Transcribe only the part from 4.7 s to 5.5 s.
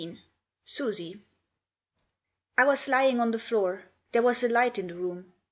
in the room.